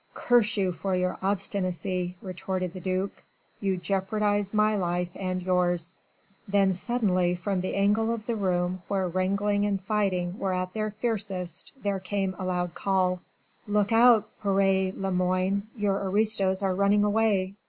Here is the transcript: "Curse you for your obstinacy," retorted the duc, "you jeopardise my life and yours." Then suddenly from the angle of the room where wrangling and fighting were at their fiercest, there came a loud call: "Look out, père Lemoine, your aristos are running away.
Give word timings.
"Curse 0.15 0.57
you 0.57 0.71
for 0.71 0.95
your 0.95 1.19
obstinacy," 1.21 2.15
retorted 2.23 2.73
the 2.73 2.79
duc, 2.79 3.11
"you 3.59 3.77
jeopardise 3.77 4.51
my 4.51 4.75
life 4.75 5.11
and 5.13 5.43
yours." 5.43 5.95
Then 6.47 6.73
suddenly 6.73 7.35
from 7.35 7.61
the 7.61 7.75
angle 7.75 8.11
of 8.11 8.25
the 8.25 8.35
room 8.35 8.81
where 8.87 9.07
wrangling 9.07 9.63
and 9.63 9.79
fighting 9.79 10.39
were 10.39 10.55
at 10.55 10.73
their 10.73 10.89
fiercest, 10.89 11.71
there 11.83 11.99
came 11.99 12.35
a 12.39 12.45
loud 12.45 12.73
call: 12.73 13.19
"Look 13.67 13.91
out, 13.91 14.27
père 14.43 14.91
Lemoine, 14.99 15.67
your 15.77 16.09
aristos 16.09 16.63
are 16.63 16.73
running 16.73 17.03
away. 17.03 17.53